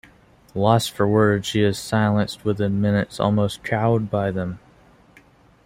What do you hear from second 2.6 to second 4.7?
minutes, almost cowed by them.